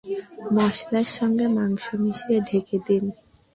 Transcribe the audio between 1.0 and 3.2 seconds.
সঙ্গে মাংস মিশিয়ে ঢেকে দিন।